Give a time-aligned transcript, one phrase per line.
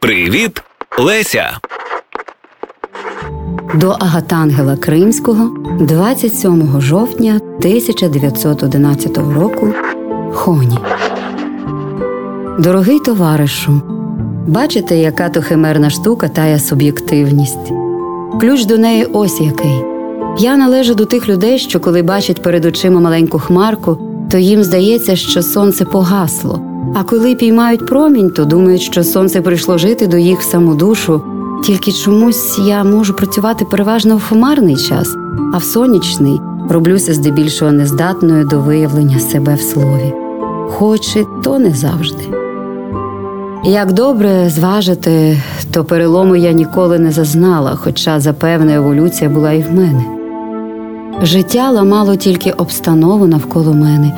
[0.00, 0.62] Привіт,
[0.98, 1.58] Леся.
[3.74, 9.68] До Агатангела Кримського 27 жовтня 1911 року
[10.34, 10.78] Хоні.
[12.58, 13.82] Дорогий товаришу,
[14.46, 17.72] бачите, яка то химерна штука тая суб'єктивність.
[18.40, 19.84] Ключ до неї ось який.
[20.38, 23.98] Я належу до тих людей, що коли бачать перед очима маленьку хмарку,
[24.30, 26.75] то їм здається, що сонце погасло.
[26.98, 31.22] А коли піймають промінь, то думають, що сонце прийшло жити до їх в саму душу.
[31.64, 35.16] Тільки чомусь я можу працювати переважно в хмарний час,
[35.54, 40.12] а в сонячний роблюся здебільшого нездатною до виявлення себе в слові.
[40.68, 42.24] Хоч і то не завжди.
[43.64, 49.72] Як добре зважити, то перелому я ніколи не зазнала, хоча запевне еволюція була і в
[49.72, 50.04] мене.
[51.22, 54.12] Життя ламало тільки обстанову навколо мене,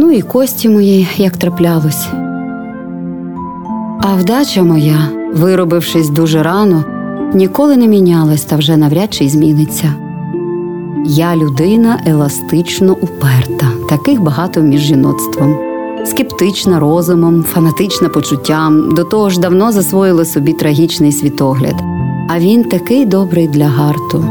[0.00, 2.06] ну і кості мої, як траплялось.
[4.04, 6.84] А вдача моя, виробившись дуже рано,
[7.34, 9.94] ніколи не мінялась та вже навряд чи зміниться.
[11.06, 15.56] Я людина еластично уперта, таких багато між жіноцтвом,
[16.06, 21.74] скептична розумом, фанатична почуттям, до того ж давно засвоїла собі трагічний світогляд.
[22.28, 24.24] А він такий добрий для гарту.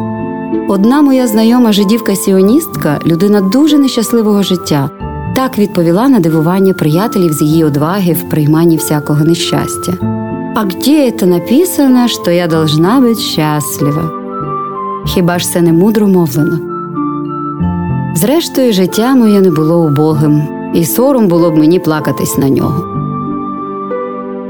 [0.70, 4.90] Одна моя знайома жидівка-сіоністка, людина дуже нещасливого життя,
[5.36, 9.94] так відповіла на дивування приятелів з її одваги в прийманні всякого нещастя.
[10.56, 14.12] А где это написано, що я должна бути щаслива?
[15.06, 16.60] Хіба ж це не мудро мовлено?
[18.16, 22.84] Зрештою, життя моє не було убогим, і сором було б мені плакатись на нього.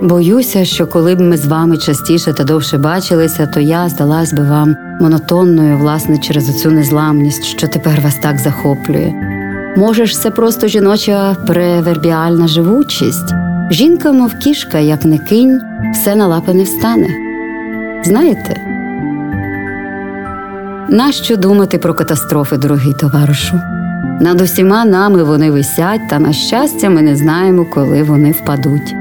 [0.01, 4.43] Боюся, що коли б ми з вами частіше та довше бачилися, то я здалась би
[4.43, 9.40] вам монотонною, власне, через оцю незламність, що тепер вас так захоплює.
[9.77, 13.33] Може ж, це просто жіноча превербіальна живучість.
[13.71, 15.61] Жінка, мов кішка, як не кинь,
[15.93, 17.07] все на лапи не встане.
[18.05, 18.55] Знаєте?
[20.89, 23.61] Нащо думати про катастрофи, дорогий товаришу?
[24.21, 28.95] Над усіма нами вони висять, та, на щастя, ми не знаємо, коли вони впадуть.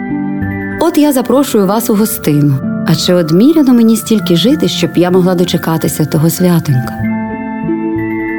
[0.80, 2.54] От я запрошую вас у гостину.
[2.86, 7.19] А чи одміряно мені стільки жити, щоб я могла дочекатися того святонька?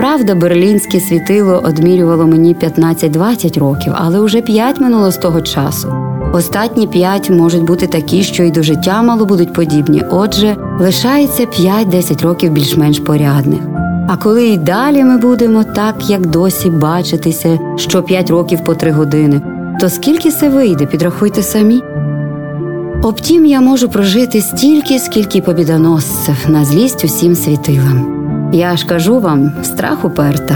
[0.02, 5.94] Правда, берлінське світило одмірювало мені 15-20 років, але уже 5 минуло з того часу.
[6.34, 10.04] Останні 5 можуть бути такі, що й до життя мало будуть подібні.
[10.12, 13.60] Отже, лишається 5-10 років більш-менш порядних.
[14.10, 18.92] А коли й далі ми будемо так, як досі, бачитися, що 5 років по 3
[18.92, 19.42] години,
[19.80, 21.82] то скільки це вийде, підрахуйте самі.
[23.04, 28.21] Обтім, я можу прожити стільки, скільки побідоносцев на злість усім світилам.
[28.54, 30.56] Я ж кажу вам, страх уперта.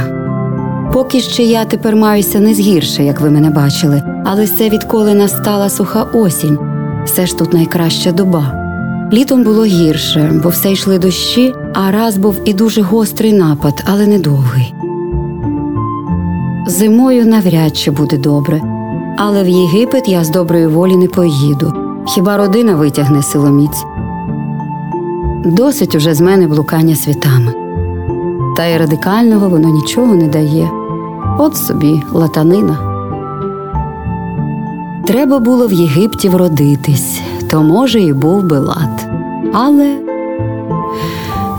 [0.93, 5.69] Поки ще я тепер маюся не згірше, як ви мене бачили, але це відколи настала
[5.69, 6.59] суха осінь,
[7.05, 8.51] все ж тут найкраща доба.
[9.13, 14.07] Літом було гірше, бо все йшли дощі, а раз був і дуже гострий напад, але
[14.07, 14.73] недовгий.
[16.67, 18.61] Зимою навряд чи буде добре,
[19.17, 21.73] але в Єгипет я з доброї волі не поїду.
[22.07, 23.85] Хіба родина витягне силоміць?
[25.45, 27.64] Досить уже з мене блукання світами.
[28.55, 30.71] Та й радикального воно нічого не дає.
[31.39, 32.77] От собі латанина.
[35.07, 39.07] Треба було в Єгипті вродитись, то, може, і був би лад.
[39.53, 39.95] Але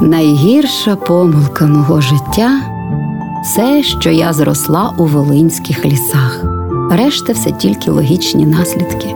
[0.01, 2.51] найгірша помилка мого життя
[3.55, 6.45] це, що я зросла у волинських лісах.
[6.91, 9.15] Решта все тільки логічні наслідки.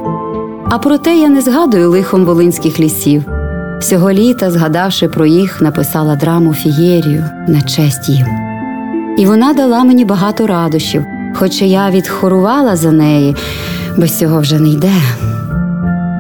[0.64, 3.24] А проте я не згадую лихом волинських лісів.
[3.80, 8.26] Всього літа, згадавши про їх, написала драму Фієрію на честь їм.
[9.18, 11.04] І вона дала мені багато радощів,
[11.34, 13.36] хоча я відхорувала за неї,
[13.96, 14.92] без цього вже не йде.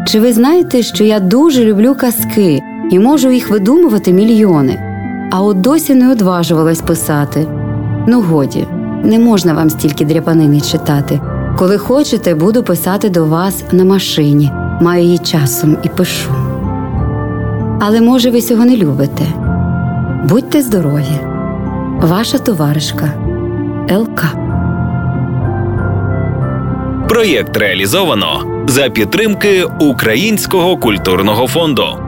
[0.06, 4.78] Чи ви знаєте, що я дуже люблю казки і можу їх видумувати мільйони,
[5.30, 7.46] а от досі не одважувалась писати.
[8.06, 8.66] Ну, годі,
[9.04, 11.20] не можна вам стільки дряпанини читати.
[11.58, 14.50] Коли хочете, буду писати до вас на машині,
[14.80, 16.39] маю її часом і пишу.
[17.82, 19.24] Але може ви цього не любите.
[20.24, 21.20] Будьте здорові,
[22.00, 23.12] ваша товаришка
[23.90, 24.24] ЛК.
[27.08, 31.99] Проєкт реалізовано за підтримки Українського культурного фонду.